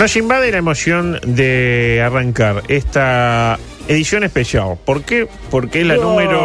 [0.00, 4.78] Nos invade la emoción de arrancar esta edición especial.
[4.82, 5.28] ¿Por qué?
[5.50, 6.40] Porque es la número.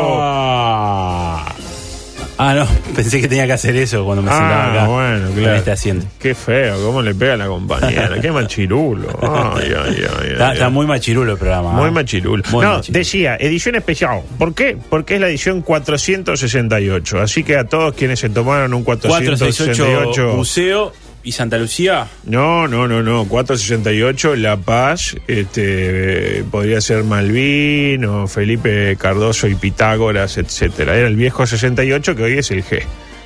[2.37, 4.87] Ah, no, pensé que tenía que hacer eso cuando me sentaba Ah, acá.
[4.87, 5.55] bueno, en claro.
[5.55, 6.05] este asiento.
[6.19, 8.19] Qué feo, cómo le pega a la compañera.
[8.19, 9.07] Qué machirulo.
[9.55, 10.53] Ay, ay, ay, ay, Está, ay.
[10.55, 11.71] está muy machirulo el programa.
[11.71, 11.91] Muy ¿ah?
[11.91, 12.43] machirulo.
[12.51, 12.99] Muy no, machirulo.
[12.99, 14.19] decía, edición especial.
[14.37, 14.77] ¿Por qué?
[14.89, 17.21] Porque es la edición 468.
[17.21, 20.35] Así que a todos quienes se tomaron un 468 468.
[20.35, 22.07] Buceo y Santa Lucía.
[22.25, 23.25] No, no, no, no.
[23.27, 30.95] 468, La Paz, este, eh, podría ser Malvin o Felipe Cardoso y Pitágoras, etcétera.
[30.95, 32.81] Era el viejo 68 que hoy es el G,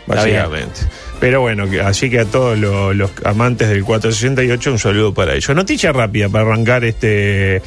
[0.07, 0.79] básicamente.
[1.19, 5.35] Pero bueno, que- así que a todos lo- los amantes del 468 un saludo para
[5.35, 5.53] ellos.
[5.55, 7.61] Noticia rápida para arrancar este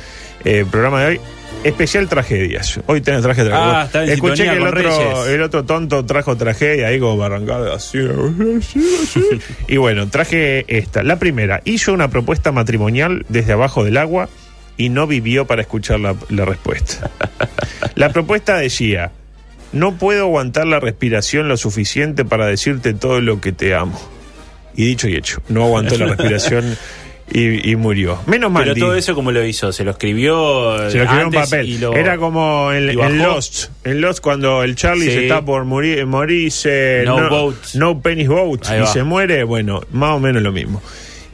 [0.44, 1.20] eh, programa de hoy.
[1.64, 2.80] Especial tragedias.
[2.86, 6.36] Hoy tenés traje de Ah, está en Escuché que el otro, el otro tonto trajo
[6.36, 7.98] tragedia ahí como para arrancar así,
[9.68, 11.02] y bueno, traje esta.
[11.02, 14.28] La primera, hizo una propuesta matrimonial desde abajo del agua
[14.76, 17.10] y no vivió para escuchar la, la respuesta.
[17.94, 19.12] La propuesta decía,
[19.72, 24.00] no puedo aguantar la respiración lo suficiente para decirte todo lo que te amo.
[24.74, 26.76] Y dicho y hecho, no aguantó la respiración
[27.32, 28.18] y, y murió.
[28.26, 28.64] Menos mal.
[28.64, 29.72] Pero todo eso, ¿cómo lo hizo?
[29.72, 30.76] ¿Se lo escribió?
[30.90, 31.80] se lo escribió en papel.
[31.80, 33.18] lo- Era como en, en?
[33.18, 33.70] Lost.
[33.84, 35.10] En Lost, cuando el Charlie Sí.
[35.12, 37.02] se está por morir, morirse.
[37.04, 37.56] No boat.
[37.74, 38.66] No penny's boat.
[38.66, 38.86] Ahí Y va.
[38.86, 39.44] se muere.
[39.44, 40.82] Bueno, más o menos lo mismo.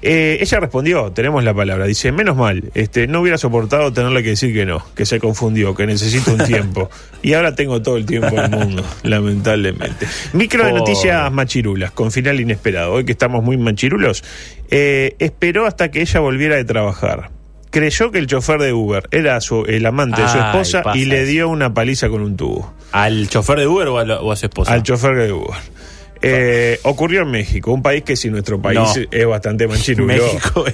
[0.00, 4.30] Eh, ella respondió, tenemos la palabra, dice, menos mal, este, no hubiera soportado tenerle que
[4.30, 6.88] decir que no, que se confundió, que necesito un tiempo.
[7.22, 10.06] y ahora tengo todo el tiempo del mundo, lamentablemente.
[10.32, 12.92] Micro de noticias machirulas, con final inesperado.
[12.92, 14.22] Hoy que estamos muy machirulos,
[14.70, 17.30] eh, esperó hasta que ella volviera de trabajar.
[17.70, 21.25] Creyó que el chofer de Uber era su, el amante de su esposa y le
[21.26, 22.72] dio una paliza con un tubo.
[22.92, 24.72] ¿Al chofer de Uber o a, lo- o a su esposa?
[24.72, 25.59] Al chofer de Uber.
[26.22, 28.92] Eh, ocurrió en México, un país que si nuestro país No.
[29.10, 29.66] es bastante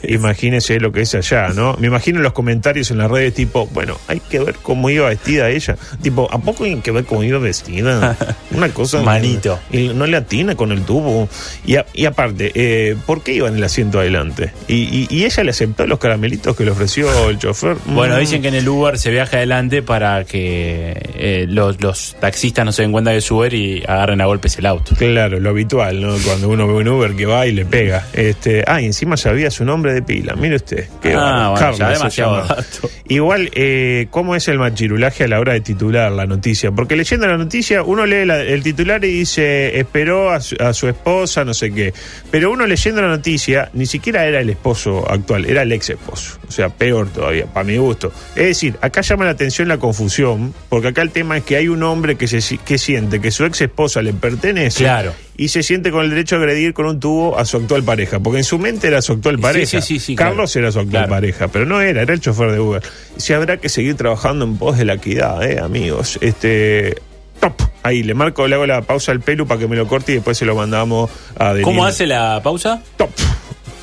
[0.02, 0.10] es.
[0.10, 1.76] imagínese lo que es allá, ¿no?
[1.78, 5.50] Me imagino los comentarios en las redes tipo, bueno, hay que ver cómo iba vestida
[5.50, 5.76] ella.
[6.02, 8.16] Tipo, ¿a poco hay que ver cómo iba vestida?
[8.52, 9.02] Una cosa...
[9.02, 9.58] Manito.
[9.72, 11.28] Y no le atina con el tubo.
[11.66, 14.52] Y, a- y aparte, eh, ¿por qué iba en el asiento adelante?
[14.68, 17.76] Y, y- y ella le aceptó los caramelitos que le ofreció el chofer.
[17.86, 18.20] Bueno, Mm.
[18.20, 22.72] dicen que en el Uber se viaja adelante para que eh, los, los taxistas no
[22.72, 24.94] se den cuenta de su Uber y agarren a golpes el auto.
[24.96, 26.16] Claro, lo habitual, ¿no?
[26.24, 28.06] Cuando uno ve un Uber que va y le pega.
[28.12, 30.34] Este, ah, y encima sabía su nombre de pila.
[30.36, 30.88] Mire usted.
[31.02, 32.48] Qué Ah, bueno, Carlos ya se demasiado llama.
[32.54, 32.90] dato.
[33.08, 36.70] Igual, eh, ¿cómo es el machirulaje a la hora de titular la noticia?
[36.72, 40.72] Porque leyendo la noticia, uno lee la- el titular y dice, esperó a su, a
[40.72, 41.92] su esposa, no sé qué.
[42.30, 46.38] Pero uno leyendo la noticia, ni siquiera era el esposo actual, era el ex esposo.
[46.48, 48.12] O sea, peor todavía, para mi gusto.
[48.36, 51.68] Es decir, acá llama la atención la confusión, porque acá el tema es que hay
[51.68, 54.84] un hombre que, se, que siente que su ex esposa le pertenece.
[54.84, 55.12] Claro.
[55.36, 58.20] Y se siente con el derecho de agredir con un tubo a su actual pareja,
[58.20, 59.80] porque en su mente era su actual pareja.
[59.80, 60.66] sí, sí, sí, Carlos claro.
[60.66, 61.10] era su actual Claro.
[61.10, 62.82] pareja, pero no era, era el chofer de Uber.
[63.16, 66.18] Si habrá que seguir trabajando en pos de la equidad, eh, amigos.
[66.20, 66.96] Este.
[67.40, 67.54] Top.
[67.82, 70.14] Ahí, le marco, le hago la pausa al pelu para que me lo corte y
[70.14, 71.64] después se lo mandamos a Denis.
[71.64, 72.80] ¿Cómo hace la pausa?
[72.96, 73.10] Top.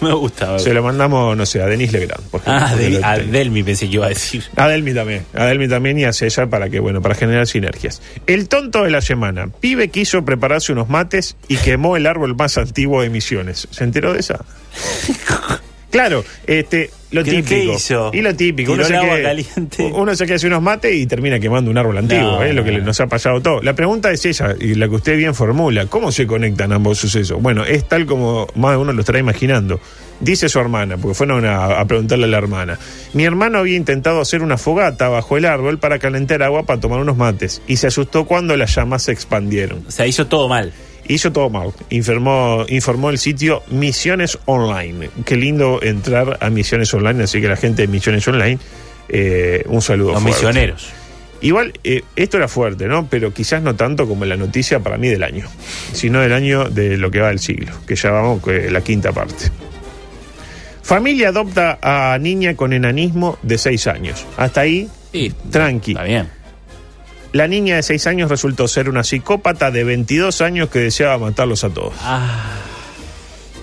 [0.05, 0.57] Me gusta.
[0.59, 2.23] Se lo mandamos, no sé, a Denis Legrand.
[2.29, 3.17] Por ejemplo, Ah, de, a.
[3.19, 4.43] Delmi pensé que iba a decir.
[4.55, 8.01] A Delmi también, a Delmi también y a César para que, bueno, para generar sinergias.
[8.27, 9.49] El tonto de la semana.
[9.59, 13.67] Pibe quiso prepararse unos mates y quemó el árbol más antiguo de Misiones.
[13.71, 14.43] ¿Se enteró de esa?
[15.91, 17.49] Claro, este, lo ¿Qué- típico.
[17.49, 18.09] qué hizo?
[18.13, 18.71] Y lo típico.
[18.73, 19.91] ¿Tiró Uno se, agua caliente?
[19.93, 22.63] uno se quiere hacer unos mates y termina quemando un árbol antiguo, No, es lo
[22.63, 23.61] que nos ha pasado todo.
[23.61, 27.41] La pregunta es ella, y la que usted bien formula, ¿cómo se conectan ambos sucesos?
[27.41, 29.79] Bueno, es tal como más de uno lo estará imaginando.
[30.21, 32.77] Dice su hermana, porque fueron a, a preguntarle a la hermana.
[33.13, 36.99] Mi hermano había intentado hacer una fogata bajo el árbol para calentar agua para tomar
[36.99, 39.83] unos mates y se asustó cuando las llamas se expandieron.
[39.87, 40.71] O sea, hizo todo mal.
[41.11, 45.09] Hizo todo mal, informó, informó el sitio Misiones Online.
[45.25, 48.57] Qué lindo entrar a Misiones Online, así que la gente de Misiones Online,
[49.09, 50.13] eh, un saludo.
[50.13, 50.37] Los fuerte.
[50.37, 50.89] misioneros.
[51.41, 53.07] Igual, eh, esto era fuerte, ¿no?
[53.09, 55.47] Pero quizás no tanto como la noticia para mí del año,
[55.91, 59.11] sino del año de lo que va del siglo, que ya vamos que la quinta
[59.11, 59.51] parte.
[60.83, 64.25] Familia adopta a niña con enanismo de 6 años.
[64.37, 65.91] Hasta ahí, Sí, tranqui.
[65.91, 66.29] está bien.
[67.33, 71.63] La niña de 6 años resultó ser una psicópata de 22 años que deseaba matarlos
[71.63, 71.93] a todos.
[72.01, 72.57] Ah,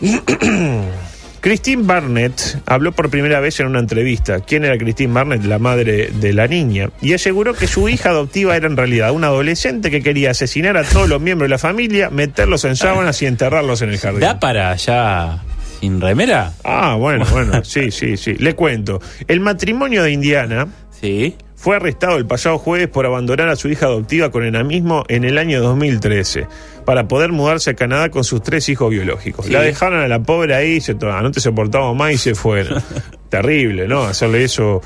[1.41, 4.41] Christine Barnett habló por primera vez en una entrevista.
[4.41, 5.45] ¿Quién era Christine Barnett?
[5.45, 6.91] La madre de la niña.
[7.01, 10.83] Y aseguró que su hija adoptiva era en realidad una adolescente que quería asesinar a
[10.85, 14.21] todos los miembros de la familia, meterlos en sábanas y enterrarlos en el jardín.
[14.21, 15.43] ¿Da para allá
[15.81, 16.53] sin remera?
[16.65, 18.35] Ah, bueno, bueno, sí, sí, sí.
[18.35, 19.01] Le cuento.
[19.29, 20.67] El matrimonio de Indiana
[21.01, 21.37] Sí.
[21.59, 25.39] Fue arrestado el pasado jueves por abandonar a su hija adoptiva con enanismo en el
[25.39, 26.47] año 2013
[26.85, 29.47] para poder mudarse a Canadá con sus tres hijos biológicos.
[29.47, 29.53] Sí.
[29.53, 32.81] La dejaron a la pobre ahí, se no te soportamos más y se fueron.
[33.29, 34.05] Terrible, ¿no?
[34.05, 34.81] Hacerle eso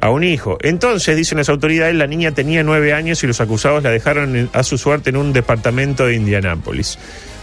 [0.00, 0.58] a un hijo.
[0.62, 4.62] Entonces, dicen las autoridades, la niña tenía nueve años y los acusados la dejaron a
[4.64, 6.98] su suerte en un departamento de Indianápolis.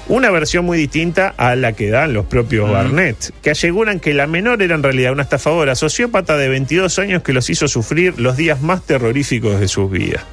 [0.10, 4.28] Una versión muy distinta a la que dan los propios Barnett, que aseguran que la
[4.28, 8.36] menor era en realidad una estafadora sociópata de 22 años que los hizo sufrir los
[8.36, 10.24] días más terroríficos de sus vidas.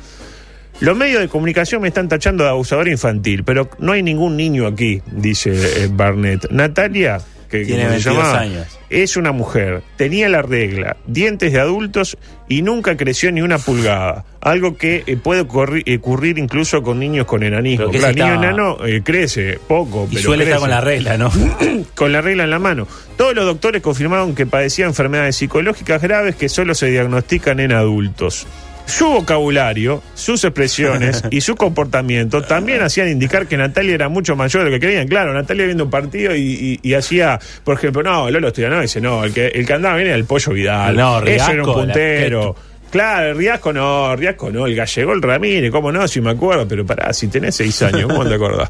[0.80, 4.66] Los medios de comunicación me están tachando de abusador infantil, pero no hay ningún niño
[4.66, 6.50] aquí, dice eh, Barnett.
[6.50, 7.20] Natalia,
[7.50, 8.78] que Tiene como se 22 llamaba, años.
[8.88, 12.16] es una mujer, tenía la regla, dientes de adultos
[12.48, 14.24] y nunca creció ni una pulgada.
[14.40, 17.86] Algo que eh, puede ocurri- ocurrir incluso con niños con enanismo.
[17.86, 20.60] Pero que Claro, si el niño enano eh, crece poco, Y pero suele estar crece
[20.60, 21.30] con la regla, ¿no?
[21.94, 22.86] con la regla en la mano.
[23.18, 28.46] Todos los doctores confirmaron que padecía enfermedades psicológicas graves que solo se diagnostican en adultos.
[28.90, 34.64] Su vocabulario, sus expresiones y su comportamiento también hacían indicar que Natalia era mucho mayor
[34.64, 35.08] de lo que creían.
[35.08, 39.00] Claro, Natalia viendo un partido y, y- y hacía, por ejemplo, no, Lolo Estudianó dice,
[39.00, 40.96] no, el que, el que andaba bien era el Pollo Vidal.
[40.96, 42.56] No, Ese era un Riasco, la- puntero.
[42.90, 46.84] Claro, Riasco no, Riasco no, el gallego, el Ramírez, cómo no, si me acuerdo, pero
[46.84, 48.68] pará, si tenés seis años, ¿cómo te acordás?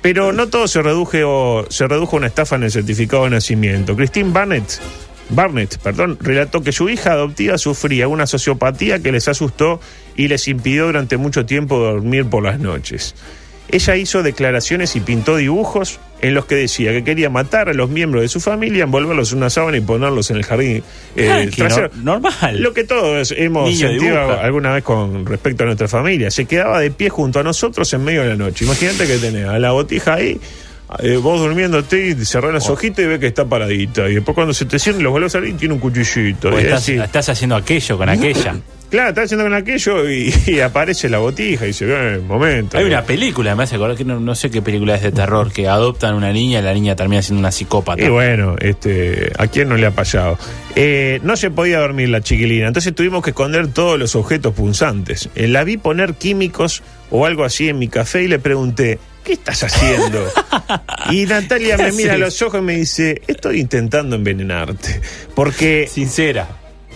[0.00, 3.94] Pero no todo se redujo, se redujo a una estafa en el certificado de nacimiento.
[3.94, 4.80] Christine Barnett,
[5.30, 9.80] Barnett, perdón, relató que su hija adoptiva sufría una sociopatía que les asustó
[10.16, 13.14] y les impidió durante mucho tiempo dormir por las noches.
[13.70, 17.90] Ella hizo declaraciones y pintó dibujos en los que decía que quería matar a los
[17.90, 20.82] miembros de su familia, envolverlos en una sábana y ponerlos en el jardín
[21.16, 21.90] eh, trasero.
[21.96, 22.62] no- normal.
[22.62, 24.40] Lo que todos hemos Niño sentido dibuja.
[24.42, 26.30] alguna vez con respecto a nuestra familia.
[26.30, 28.64] Se quedaba de pie junto a nosotros en medio de la noche.
[28.64, 30.40] Imagínate que tenés a la botija ahí,
[31.00, 32.52] eh, vos durmiéndote y cerrás Oh.
[32.52, 34.08] los ojitos y ves que está paradita.
[34.08, 36.50] Y después cuando se te cierran los vuelves a salir tiene un cuchillito.
[36.58, 36.92] Y estás, así.
[36.94, 38.56] estás haciendo aquello con aquella.
[38.88, 42.78] Claro, está haciendo con aquello y, y aparece la botija y se ve momento.
[42.78, 45.52] Hay una película, me hace acordar que no, no sé qué película es de terror,
[45.52, 48.02] que adoptan una niña y la niña termina siendo una psicópata.
[48.02, 50.38] Y bueno, este, ¿a quién no le ha pasado?
[50.74, 55.28] Eh, no se podía dormir la chiquilina, entonces tuvimos que esconder todos los objetos punzantes.
[55.34, 59.34] Eh, la vi poner químicos o algo así en mi café y le pregunté, ¿qué
[59.34, 60.26] estás haciendo?
[61.10, 65.00] y Natalia me mira a los ojos y me dice, estoy intentando envenenarte.
[65.34, 66.48] Porque Sincera.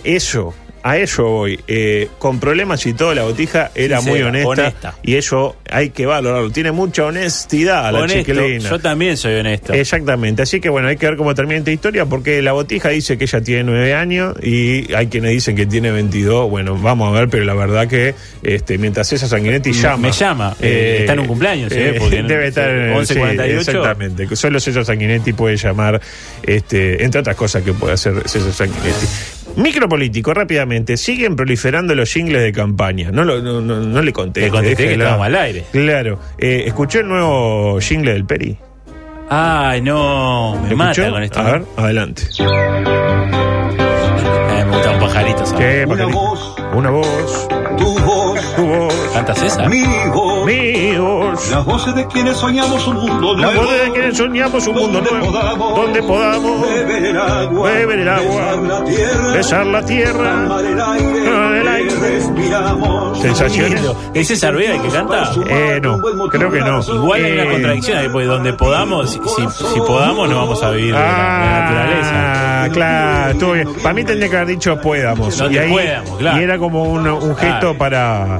[0.03, 0.53] eso,
[0.83, 1.59] a eso voy.
[1.67, 4.95] Eh, con problemas y todo, la botija era muy honesta, honesta.
[5.01, 6.51] y eso hay que valorarlo.
[6.51, 8.69] Tiene mucha honestidad la chiquilina.
[8.69, 9.73] yo también soy honesto.
[9.73, 13.17] Exactamente, así que bueno, hay que ver cómo termina esta historia porque la botija dice
[13.17, 17.19] que ella tiene nueve años y hay quienes dicen que tiene 22, bueno, vamos a
[17.19, 18.13] ver, pero la verdad que
[18.43, 20.09] este, mientras esa Sanguinetti llama...
[20.09, 21.95] Me llama, eh, está en un cumpleaños, ¿eh?
[21.97, 23.05] Porque debe estar en el 11:48.
[23.05, 26.01] sí, exactamente, solo César Sanguinetti puede llamar,
[26.43, 29.07] este, entre otras cosas que puede hacer César Sanguinetti.
[29.55, 33.11] Micropolítico, rápidamente, siguen proliferando los jingles de campaña.
[33.11, 34.41] No, lo- no, no, no le conté.
[34.41, 35.63] Le contesté que estábamos al aire.
[35.71, 36.19] Claro.
[36.39, 38.57] Eh, ¿Escuchó el nuevo jingle del Peri?
[39.29, 41.11] Ay, no, me ¿Lo mata escuchó?
[41.11, 41.39] con esto.
[41.39, 42.23] A ver, adelante.
[42.39, 42.45] Eh,
[44.65, 45.65] me gusta un pajarito, ¿sabes?
[45.65, 46.19] ¿Qué, Una pajarito?
[46.19, 47.47] voz, Una voz.
[47.77, 48.93] Tu voz, Tu voz.
[49.13, 49.67] ¿Cantas esa?
[49.69, 49.83] mi
[50.13, 50.45] voz.
[50.45, 51.49] Mi voz.
[51.51, 53.61] Las voces de quienes soñamos un mundo La nuevo.
[53.63, 55.31] voz de quienes soñamos un mundo donde nuevo.
[55.31, 60.43] podamos Donde podamos beber el agua, beber el agua, besar la tierra, besar la tierra,
[60.45, 61.95] amar el aire, amar el aire.
[61.99, 63.19] respiramos.
[63.21, 63.81] Sensaciones.
[64.13, 65.31] ¿Es César Vega el que canta?
[65.47, 65.97] Eh, no,
[66.29, 66.81] creo que no.
[66.81, 69.19] Igual hay una Eh, contradicción ahí, porque donde podamos, si,
[69.73, 72.52] si podamos, no vamos a vivir de la, de la naturaleza.
[72.63, 73.67] Ah, claro, estuvo bien.
[73.81, 75.43] Para mí tendría que haber dicho podamos.
[75.51, 76.39] Y ahí, podamos, claro.
[76.39, 77.77] Y era como un, un gesto Claro.
[77.77, 78.37] para.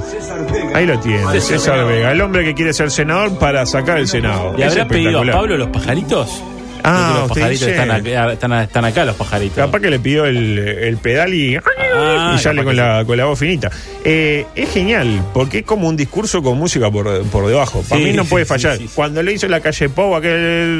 [0.74, 1.88] Ahí lo tiene, César César Vega.
[1.88, 4.54] Vega, el hombre que quiere ser senador para sacar el Senado.
[4.56, 5.32] ¿Le habrá pedido a.
[5.32, 6.42] Pablo los pajaritos?
[6.86, 7.80] Ah, los usted pajaritos dice.
[7.80, 9.56] están acá, están, están acá, los pajaritos.
[9.56, 11.56] Capaz que le pidió el, el pedal y,
[11.96, 13.70] Ah, y sale capaz con que la, con la voz finita.
[14.04, 17.82] Eh, es genial, porque es como un discurso con música por, por debajo.
[17.88, 18.76] Para Sí, mí no sí, puede sí, fallar.
[18.76, 18.92] sí, sí.
[18.94, 20.30] Cuando le hizo la calle Pau, aquel.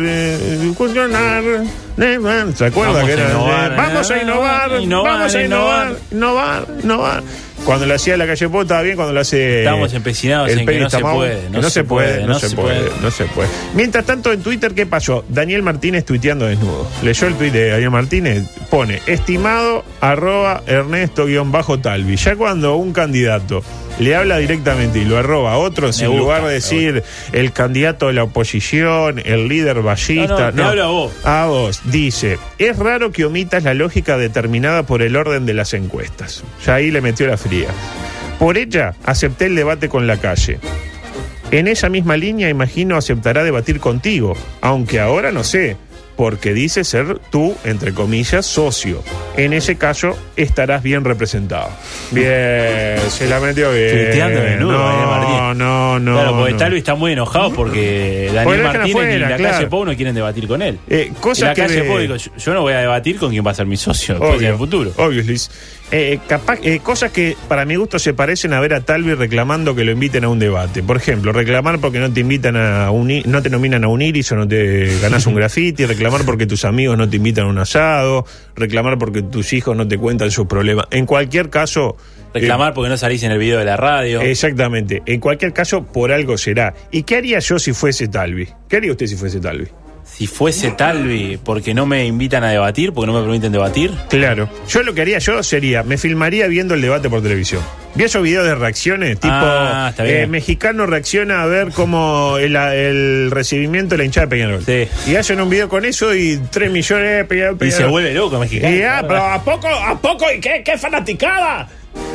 [0.07, 0.39] eh,
[1.99, 3.31] eh, ¿Se acuerda Vamos que a era?
[3.31, 7.23] innovar, eh, vamos a innovar, innovar, vamos a innovar, innovar, innovar.
[7.65, 9.61] Cuando lo hacía la calle Pau estaba bien, cuando lo hace.
[9.61, 12.83] Estamos empecinados en que no se Tamau, puede, que no, se puede, no se puede,
[12.83, 13.01] puede.
[13.01, 13.49] no se puede.
[13.75, 15.25] Mientras tanto, en Twitter, ¿qué pasó?
[15.29, 16.87] Daniel Martínez tuiteando desnudo.
[17.03, 22.17] Leyó el tuit de Daniel Martínez, pone, estimado arroba Ernesto-Talvi.
[22.17, 23.63] Ya cuando un candidato
[23.99, 28.15] le habla directamente y lo arroba a en gusta, lugar de decir el candidato de
[28.15, 30.51] la oposición, el líder ballista.
[30.51, 31.13] No, no, te hablo a vos.
[31.25, 31.81] A vos.
[31.85, 36.45] Dice, es raro que omitas la lógica determinada por el orden de las encuestas.
[36.65, 37.69] Ya ahí le metió la fría.
[38.39, 40.59] Por ella, acepté el debate con la calle.
[41.51, 45.77] En esa misma línea, imagino, aceptará debatir contigo, aunque ahora no sé,
[46.17, 49.03] porque dice ser tú, entre comillas, socio.
[49.37, 51.71] En ese caso, estarás bien representado.
[52.13, 54.11] Bien, se la metió bien.
[54.13, 55.57] Desnudo, no, Daniel Martínez.
[55.57, 56.13] no, no.
[56.15, 56.59] claro, porque no.
[56.59, 59.55] Talvi está muy enojado porque Daniel Martínez y afuera, la claro.
[59.55, 60.79] calle Pou no quieren debatir con él.
[60.89, 63.31] Eh, Y cosas la que calle de- Pou dijo, yo, no voy a debatir con
[63.31, 64.93] quién va a ser mi socio en el futuro.
[64.97, 65.41] Obviously.
[65.91, 69.77] Eh, capaz, eh, cosas que para mi gusto se parecen a ver a Talvi reclamando
[69.77, 70.83] que lo inviten a un debate.
[70.83, 74.03] Por ejemplo, reclamar porque no te invitan a un, i- no te nominan a un
[74.03, 77.49] iris o no te ganas un graffiti, reclamar porque tus amigos no te invitan a
[77.49, 78.25] un asado,
[78.57, 80.87] reclamar porque tus hijos no te cuentan sus problemas.
[80.91, 81.97] En cualquier caso.
[82.35, 84.21] eh, Reclamar porque no salís en el video de la radio.
[84.23, 85.03] Exactamente.
[85.07, 86.75] En cualquier caso, por algo será.
[86.91, 88.49] ¿Y qué haría yo si fuese Talvi?
[88.69, 89.67] ¿Qué haría usted si fuese Talvi?
[90.17, 93.93] Si fuese Talvi porque no me invitan a debatir, porque no me permiten debatir.
[94.09, 94.49] Claro.
[94.69, 97.61] Yo lo que haría yo sería, me filmaría viendo el debate por televisión.
[97.97, 100.17] Vi esos videos de reacciones, tipo, Ah, está bien.
[100.17, 104.65] eh, mexicano reacciona a ver cómo el, el recibimiento de la hinchada de Peñarol.
[104.65, 104.89] Sí.
[105.11, 107.57] Y hacen un video con eso y 3 millones de Peñarol.
[107.61, 108.75] Y se vuelve loco mexicano.
[108.75, 109.67] Y, ah, pero ¿a poco?
[109.69, 110.27] ¿A poco?
[110.33, 111.69] ¿Y qué, qué fanaticada?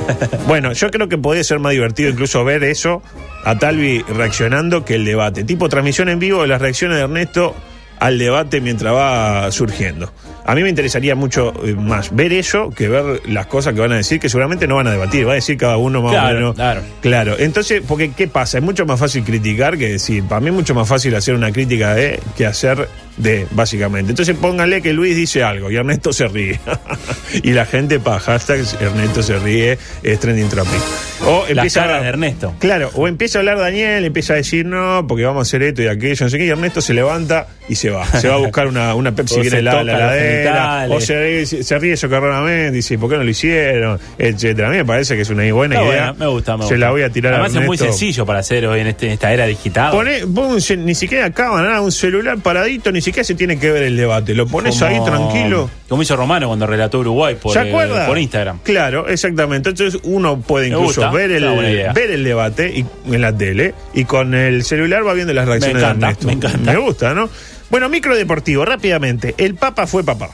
[0.47, 3.01] bueno, yo creo que podría ser más divertido incluso ver eso
[3.45, 5.43] a Talvi reaccionando que el debate.
[5.43, 7.55] Tipo transmisión en vivo de las reacciones de Ernesto
[7.99, 10.11] al debate mientras va surgiendo.
[10.45, 13.91] A mí me interesaría mucho eh, más ver eso que ver las cosas que van
[13.91, 16.29] a decir, que seguramente no van a debatir, va a decir cada uno más Claro,
[16.29, 16.55] o menos.
[16.55, 16.81] claro.
[17.01, 18.57] Claro, entonces, porque ¿qué pasa?
[18.57, 20.23] Es mucho más fácil criticar que decir.
[20.23, 22.87] Para mí es mucho más fácil hacer una crítica de que hacer
[23.17, 24.11] de, básicamente.
[24.11, 26.59] Entonces pónganle que Luis dice algo y Ernesto se ríe.
[27.43, 30.81] y la gente para hashtag Ernesto se ríe, es trending topic.
[31.25, 32.53] O empieza a, de Ernesto.
[32.59, 35.81] Claro, o empieza a hablar Daniel, empieza a decir no, porque vamos a hacer esto
[35.81, 38.05] y aquello, no sé qué, y Ernesto se levanta y se va.
[38.05, 42.71] Se va a buscar una, una Pepsi la, heladera, o se ríe, se ríe socarronamente,
[42.71, 43.99] dice, ¿por qué no lo hicieron?
[44.17, 44.69] Etcétera.
[44.69, 46.01] A mí me parece que es una buena Está idea.
[46.11, 47.85] buena, me gusta, me Se la voy a tirar Además a es muy Ernesto.
[47.97, 49.93] sencillo para hacer hoy en, este, en esta era digital.
[49.93, 53.83] Poné- un ni siquiera cámara, nada, un celular paradito, ni siquiera se tiene que ver
[53.83, 54.33] el debate.
[54.33, 55.69] Lo pones Como- ahí tranquilo.
[55.88, 58.05] Como hizo Romano cuando relató Uruguay por, ¿Se acuerda?
[58.05, 58.59] por Instagram.
[58.63, 59.69] Claro, exactamente.
[59.69, 64.05] Entonces uno puede incluso gusta, ver el, ver el debate y, en la tele y
[64.05, 66.27] con el celular va viendo las reacciones encanta, de Ernesto.
[66.27, 66.71] me encanta.
[66.71, 67.29] Me gusta, ¿no?
[67.69, 69.35] Bueno, micro deportivo, rápidamente.
[69.38, 70.29] El Papa fue papá.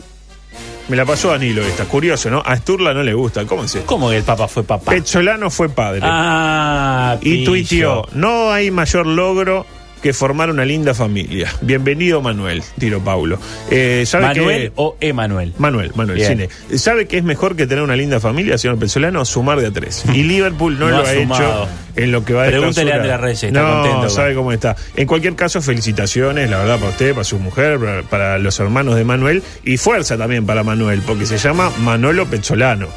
[0.88, 1.86] Me la pasó Danilo esta.
[1.86, 2.44] Curioso, ¿no?
[2.46, 3.46] A Sturla no le gusta.
[3.46, 3.88] ¿Cómo es esto?
[3.88, 4.92] ¿Cómo que el Papa fue papá?
[4.92, 6.02] Pecholano fue padre.
[6.04, 7.46] Ah, Y pillo.
[7.52, 9.66] tuiteó, no hay mayor logro
[10.06, 11.52] que formar una linda familia.
[11.62, 13.40] Bienvenido Manuel, tiro Paulo.
[13.72, 15.54] Eh, ¿sabe ¿Manuel que- o Emanuel?
[15.58, 16.48] Manuel, Manuel, Bien.
[16.48, 16.78] cine.
[16.78, 19.26] ¿Sabe que es mejor que tener una linda familia, señor Pesolano?
[19.26, 20.04] Sumar de a tres.
[20.14, 21.64] Y Liverpool no, No lo ha sumado.
[21.64, 22.98] hecho en lo que va de Pregúntele a.
[22.98, 24.76] Andrea Reyes, está no, contento con- sabe cómo está.
[24.96, 28.96] En cualquier caso, felicitaciones, la verdad, para usted, para su mujer, para, para los hermanos
[28.98, 29.42] de Manuel.
[29.64, 32.90] Y fuerza también para Manuel, porque se llama Manolo Pezzolano.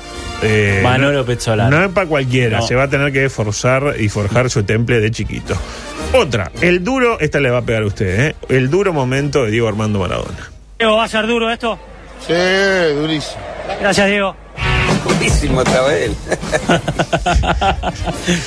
[0.43, 1.75] Eh, Manolo no- Pezzolano.
[1.79, 2.67] No es para cualquiera, No.
[2.67, 5.57] se va a tener que forzar y forjar su temple de chiquito.
[6.13, 8.37] Otra, el duro, esta le va a pegar a usted, ¿eh?
[8.49, 10.51] El duro momento de Diego Armando Maradona.
[10.79, 11.79] Diego, ¿va a ser duro esto?
[12.27, 12.33] Sí,
[12.95, 13.37] durísimo.
[13.81, 14.35] Gracias, Diego.
[15.05, 16.11] Buenísimo vez.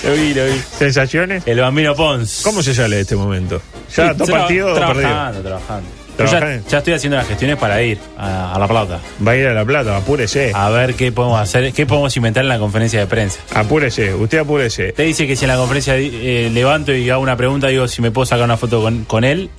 [0.03, 0.61] Lo vi, lo vi.
[0.77, 1.43] ¿Sensaciones?
[1.45, 2.41] El bambino Pons.
[2.43, 3.61] ¿Cómo se sale de este momento?
[3.95, 4.95] ¿Ya Sí, dos partidos perdidos?
[4.95, 5.89] Trabajando, trabajando.
[6.25, 8.99] Yo ya, ya estoy haciendo las gestiones para ir a, a La Plata.
[9.25, 10.51] Va a ir a La Plata, apúrese.
[10.53, 13.39] A ver qué podemos hacer, qué podemos inventar en la conferencia de prensa.
[13.53, 14.89] Apúrese, usted apúrese.
[14.89, 18.01] Usted dice que si en la conferencia eh, levanto y hago una pregunta, digo si
[18.01, 19.49] me puedo sacar una foto con, con él.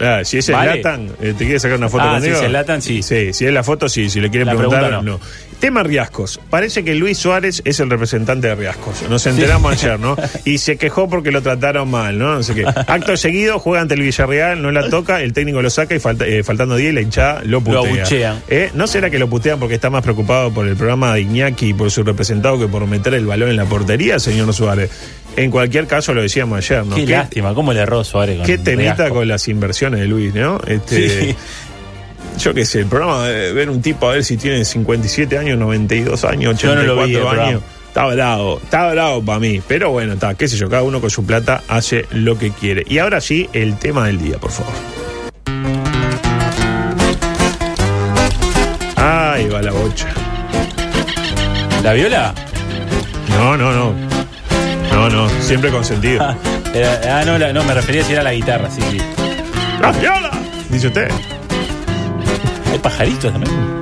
[0.00, 0.76] Ah, si es el Vale.
[0.76, 2.34] Latan, eh, ¿te quiere sacar una foto Ah, conmigo?
[2.34, 3.02] si es el Latan, sí.
[3.02, 4.08] Sí, si es la foto, sí.
[4.10, 5.18] Si le quiere La preguntar, pregunta, no.
[5.18, 5.20] no.
[5.58, 6.38] Tema Riascos.
[6.50, 9.02] Parece que Luis Suárez es el representante de Riascos.
[9.10, 10.16] Nos enteramos ayer, ¿no?
[10.44, 12.34] Y se quejó porque lo trataron mal, ¿no?
[12.36, 12.64] No sé qué.
[12.64, 16.26] Acto seguido, juega ante el Villarreal, no la toca, el técnico lo saca y falta-
[16.28, 17.80] eh, faltando 10 la hinchada lo putea.
[18.02, 18.42] abuchean.
[18.48, 21.70] Eh, ¿No será que lo putean porque está más preocupado por el programa de Iñaki
[21.70, 24.90] y por su representado que por meter el balón en la portería, señor Suárez?
[25.38, 26.96] En cualquier caso, lo decíamos ayer, ¿no?
[26.96, 30.34] Qué ¿Qué- lástima, cómo le erró Suárez con Qué temita con las inversiones de Luis,
[30.34, 30.60] ¿no?
[30.66, 31.36] Este, Sí.
[32.40, 35.58] Yo qué sé, el programa de ver un tipo a ver si tiene 57 años,
[35.58, 37.62] 92 años, Yo no lo 84 vi, el años.
[37.88, 39.60] Está bravo, está bravo para mí.
[39.66, 42.84] Pero bueno, está, qué sé yo, cada uno con su plata hace lo que quiere.
[42.86, 44.72] Y ahora sí, el tema del día, por favor.
[48.96, 50.08] Ahí va la bocha.
[51.82, 52.34] ¿La viola?
[53.30, 54.17] No, no, no.
[54.98, 56.22] No, no, siempre con sentido.
[56.24, 56.34] Ah,
[56.74, 58.98] era- ah, no, la- no, me refería si era la guitarra, sí, sí.
[59.80, 60.30] ¡La viola!
[60.70, 61.08] Dice usted.
[62.72, 63.78] ¿Hay pajaritos también?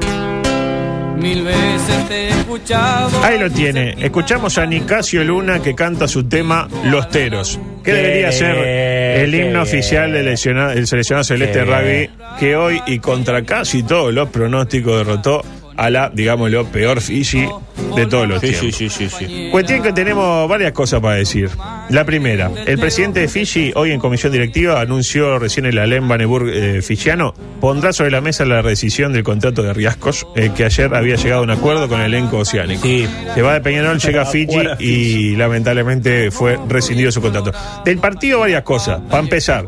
[1.18, 3.08] Mil veces te he escuchado.
[3.25, 3.94] Ahí lo tiene.
[3.99, 8.66] Escuchamos a Nicasio Luna que canta su tema Los Teros, que Qué debería ser bien,
[8.68, 9.56] el qué himno bien.
[9.62, 14.28] oficial del seleccionado, del seleccionado celeste Qué rugby, que hoy y contra casi todos los
[14.28, 15.42] pronósticos derrotó
[15.76, 17.47] a la, digámoslo, peor Fiji
[17.95, 18.75] de todos los Sí, tiempos.
[18.76, 19.49] sí, sí, sí, sí.
[19.50, 21.50] Cuestión que tenemos varias cosas para decir.
[21.90, 26.49] La primera, el presidente de Fiji, hoy en comisión directiva, anunció recién el Alem Baneburg
[26.52, 30.95] eh, fijiano, pondrá sobre la mesa la rescisión del contrato de Riascos, eh, que ayer
[30.95, 32.83] había llegado a un acuerdo con el elenco oceánico.
[32.83, 33.06] Sí.
[33.35, 37.52] Se va de Peñarol, llega a Fiji y lamentablemente fue rescindido su contrato.
[37.85, 39.00] Del partido varias cosas.
[39.11, 39.64] Para empezar,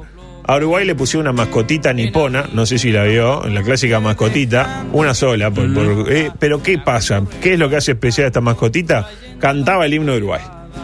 [0.48, 4.00] a Uruguay le pusieron una mascotita nipona, no sé si la vio, en la clásica
[4.00, 5.50] mascotita, una sola.
[5.50, 7.22] por- por- eh, pero ¿qué pasa?
[7.40, 9.08] ¿Qué es lo que hace especial a esta mascotita?
[9.38, 10.40] Cantaba el himno de Uruguay.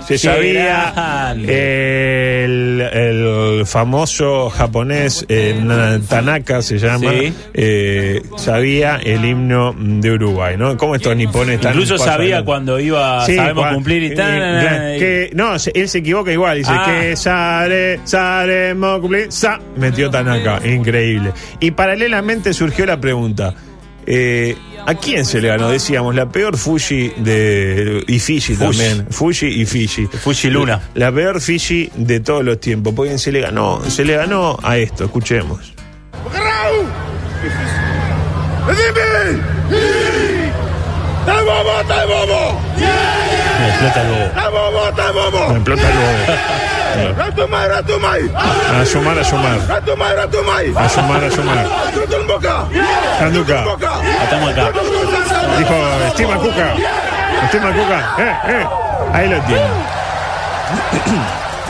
[0.07, 7.33] Se sabía el, el famoso japonés eh, Na- Tanaka se llama, Sí.
[7.55, 10.77] eh, sabía el himno de Uruguay, ¿no?
[10.77, 12.45] ¿Cómo estos nipones están Incluso sabía adelante?
[12.47, 14.99] cuando iba, Sí, sabemos cumplir y eh, tal.
[14.99, 16.59] que, no, él se equivoca igual.
[16.59, 16.87] Dice Ah.
[16.87, 20.61] que sare, saremos cumplir, sa, metió Tanaka.
[20.67, 21.33] Increíble.
[21.61, 23.55] Y paralelamente surgió la pregunta.
[24.07, 24.55] eh,
[24.87, 25.71] ¿A quién se le ganó?
[25.71, 28.05] Decíamos, la peor Fuji de.
[28.07, 29.07] y Fiji también.
[29.11, 30.07] Fuji y Fiji.
[30.07, 30.91] Fuji Luna.
[30.95, 32.93] La peor Fiji de todos los tiempos.
[32.93, 33.83] ¿Por quién se le ganó?
[33.89, 35.73] Se le ganó a esto, escuchemos.
[43.61, 44.33] Me explota el bobo.
[45.49, 46.35] Me explota el bobo.
[48.81, 49.59] A sumar, a sumar.
[50.77, 51.67] A sumar, a sumar.
[53.19, 53.65] Tanduca.
[54.23, 54.71] Estamos acá.
[55.59, 55.75] Dijo
[56.07, 56.75] Estima Cuca.
[57.45, 58.15] Estima Cuca.
[58.19, 58.67] Eh, eh.
[59.13, 59.63] Ahí lo tiene.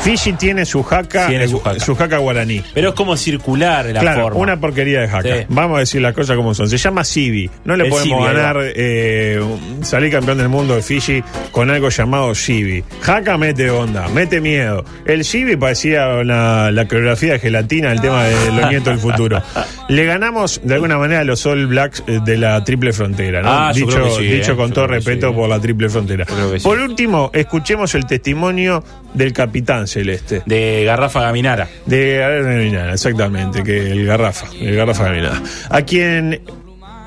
[0.05, 1.81] Fiji tiene su jaca, Tiene eh, su jaca.
[1.81, 2.63] su jaca guaraní.
[2.75, 4.39] Pero es como circular la claro, forma.
[4.41, 5.29] una porquería de jaca.
[5.41, 5.47] Sí.
[5.49, 6.69] Vamos a decir las cosas como son.
[6.69, 7.49] Se llama Civi.
[7.65, 9.41] No le El podemos ganar, eh,
[9.81, 12.85] salir campeón del mundo de Fiji con algo llamado Civi.
[13.01, 14.85] Jaca mete onda, mete miedo.
[15.07, 19.43] El Civi parecía una- la coreografía de gelatina, el tema de los nietos del futuro.
[19.89, 23.49] Le ganamos de alguna manera a los All Blacks eh, de la triple frontera, ¿no?
[23.51, 24.43] Ah, dicho sí, eh.
[24.55, 25.35] con Yo todo respeto sí.
[25.35, 26.27] por la triple frontera.
[26.63, 28.85] Por último, escuchemos el testimonio
[29.15, 30.43] del capitán celeste.
[30.47, 31.69] De Garrafa Gaminara.
[31.87, 35.43] De Gaminara, exactamente, que el Garrafa, el Garrafa Gaminara.
[35.71, 36.43] A quien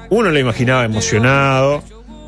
[0.09, 1.83] uno le imaginaba emocionado,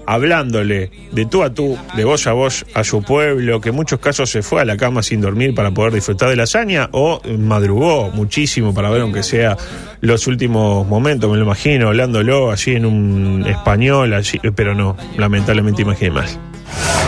[0.05, 3.99] hablándole de tú a tú, de voz a voz a su pueblo, que en muchos
[3.99, 7.21] casos se fue a la cama sin dormir para poder disfrutar de la hazaña, o
[7.37, 9.55] madrugó muchísimo para ver aunque sea
[10.01, 15.83] los últimos momentos, me lo imagino, hablándolo así en un español, allí, pero no, lamentablemente
[15.83, 16.27] imaginé mal.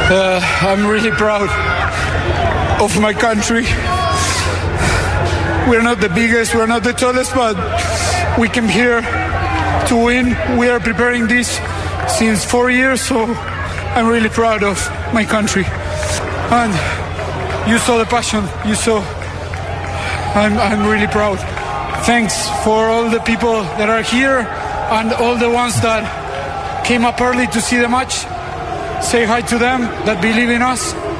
[0.09, 1.49] Uh, I'm really proud
[2.81, 3.61] of my country.
[5.69, 7.55] We're not the biggest, we're not the tallest, but
[8.39, 9.01] we came here
[9.87, 10.35] to win.
[10.57, 11.59] We are preparing this
[12.17, 13.25] since four years, so
[13.95, 14.77] I'm really proud of
[15.13, 15.63] my country.
[16.49, 16.73] And
[17.69, 18.99] you saw the passion, you saw.
[20.33, 21.37] I'm, I'm really proud.
[22.05, 27.21] Thanks for all the people that are here and all the ones that came up
[27.21, 28.25] early to see the match
[29.05, 31.10] say hi to them that believe in us.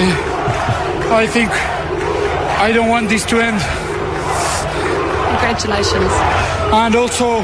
[1.12, 1.50] I think
[2.60, 3.60] I don't want this to end.
[5.36, 6.12] Congratulations.
[6.72, 7.42] And also,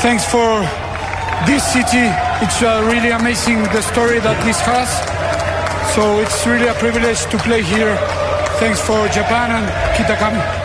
[0.00, 0.62] thanks for
[1.46, 2.06] this city.
[2.44, 4.88] It's uh, really amazing the story that this has.
[5.94, 7.96] So it's really a privilege to play here.
[8.60, 10.61] Thanks for Japan and Kitakami.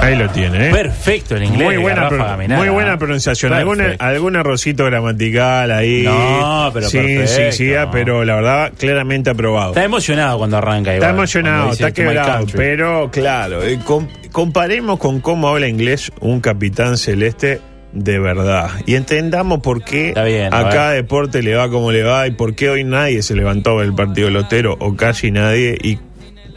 [0.00, 0.70] Ahí lo tiene, ¿eh?
[0.72, 1.64] Perfecto el inglés.
[1.64, 2.60] Muy buena, pro- Gaminara.
[2.60, 3.52] muy buena pronunciación.
[3.52, 4.04] ¿Algún, Perfecto.
[4.04, 6.02] algún errorcito gramatical ahí.
[6.04, 7.52] No, pero sí, perfecto.
[7.52, 9.70] sí, sí, ah, pero la verdad, claramente aprobado.
[9.70, 10.92] Está emocionado cuando arranca.
[10.94, 12.56] Está igual, emocionado, está "To my quebrado, country".
[12.56, 17.60] pero claro, eh, com- comparemos con cómo habla inglés un capitán celeste
[17.92, 18.68] de verdad.
[18.84, 22.32] Y entendamos por qué Está bien, a cada deporte le va como le va y
[22.32, 25.98] por qué hoy nadie se levantó del partido lotero o casi nadie y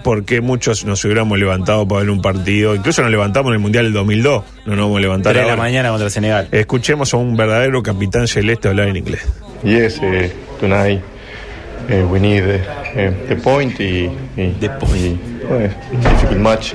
[0.10, 2.74] por qué muchos nos hubiéramos levantado para ver un partido.
[2.74, 5.52] Incluso nos levantamos en el Mundial del 2002, no nos vamos a levantar de la
[5.52, 5.56] ahora.
[5.58, 6.48] mañana contra Senegal.
[6.52, 9.22] Escuchemos a un verdadero capitán celeste hablar en inglés.
[9.64, 10.28] Yes, uh,
[10.60, 11.00] tonight
[11.92, 13.78] uh, we need uh, uh, the point.
[13.78, 15.22] The, the, point.
[16.02, 16.74] difficult match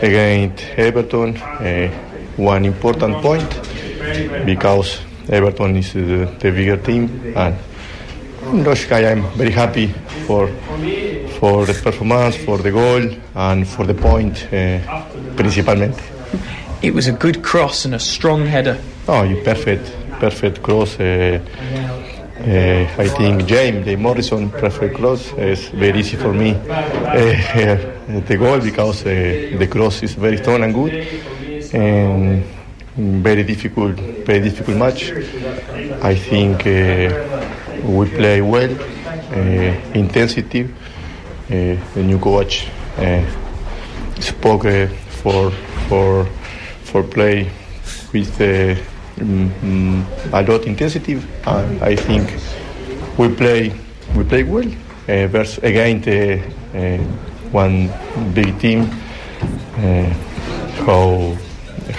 [0.00, 1.36] against Everton.
[1.36, 1.90] Uh,
[2.38, 3.60] one important point
[4.46, 7.56] because Everton is uh, the bigger team, and
[8.52, 9.88] logically I'm very happy
[10.26, 10.48] for
[11.38, 13.02] for the performance, for the goal,
[13.34, 14.80] and for the point, uh,
[15.36, 16.00] principalmente.
[16.82, 18.78] It was a good cross and a strong header.
[19.08, 20.98] Oh, you perfect, perfect cross.
[20.98, 21.40] Uh,
[22.38, 26.52] uh, I think James, the Morrison, perfect cross is very easy for me.
[26.52, 27.76] Uh,
[28.28, 30.94] the goal because uh, the cross is very strong and good.
[31.74, 32.44] And
[32.96, 35.10] very difficult, very difficult match.
[36.02, 37.43] I think uh,
[37.84, 38.70] we play well,
[39.32, 40.68] uh, intensity.
[41.48, 42.66] The new coach
[44.20, 44.86] spoke uh,
[45.22, 45.50] for
[45.88, 46.26] for
[46.84, 47.50] for play
[48.12, 48.74] with uh,
[49.18, 51.20] mm, a lot intensity.
[51.46, 52.32] And I think
[53.18, 53.72] we play
[54.16, 54.66] we play well
[55.08, 56.38] uh, versus against uh,
[56.76, 56.98] uh,
[57.52, 57.90] one
[58.34, 58.90] big team.
[60.86, 61.36] How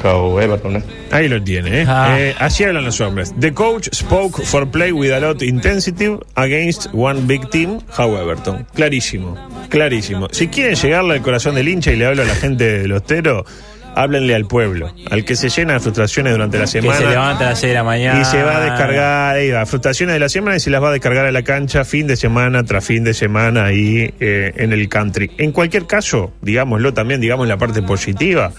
[0.04, 0.78] how Everton.
[0.78, 0.84] Eh?
[1.12, 1.86] Ahí lo tiene, ¿eh?
[1.88, 2.16] Ah.
[2.20, 3.34] Eh, así hablan los hombres.
[3.40, 8.66] The coach spoke for play with a lot intensity against one big team, how Everton.
[8.74, 9.36] Clarísimo,
[9.70, 10.28] clarísimo.
[10.32, 13.46] Si quieren llegarle al corazón del hincha y le hablo a la gente del Ostero,
[13.96, 17.00] háblenle al pueblo, al que se llena de frustraciones durante la Que semana.
[17.00, 18.20] se levanta a las 6 de la mañana.
[18.20, 20.90] Y se va a descargar, ahí va, frustraciones de la semana y se las va
[20.90, 24.74] a descargar a la cancha fin de semana tras fin de semana ahí eh, en
[24.74, 25.32] el country.
[25.38, 28.52] En cualquier caso, digámoslo también, digamos la parte positiva.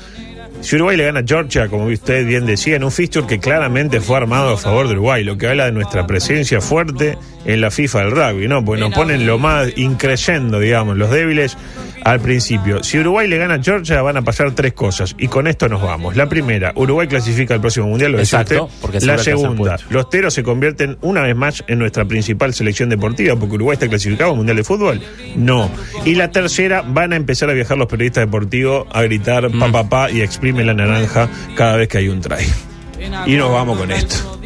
[0.61, 4.01] Si Uruguay le gana a Georgia, como usted bien decía, en un fixture que claramente
[4.01, 7.70] fue armado a favor de Uruguay, lo que habla de nuestra presencia fuerte en la
[7.70, 8.64] FIFA del rugby, ¿no?
[8.64, 11.56] Pues nos ponen lo más increyendo, digamos, los débiles
[12.04, 12.82] al principio.
[12.82, 15.14] Si Uruguay le gana a Georgia, van a pasar tres cosas.
[15.18, 16.16] Y con esto nos vamos.
[16.16, 18.78] La primera, Uruguay clasifica al próximo mundial, lo decía Exacto, usted.
[18.80, 23.37] porque La segunda, los teros se convierten una vez más en nuestra principal selección deportiva,
[23.37, 25.00] porque Uruguay está clasificado al Mundial de Fútbol.
[25.37, 25.70] No.
[26.04, 29.59] Y la tercera, van a empezar a viajar los periodistas deportivos a gritar Mm.
[29.61, 32.44] pa, pa, pa y exprime la naranja cada vez que hay un try.
[33.26, 34.38] Y nos vamos con esto.